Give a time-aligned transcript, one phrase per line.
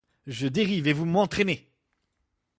[0.25, 1.71] Je dérive et vous m'entraînez!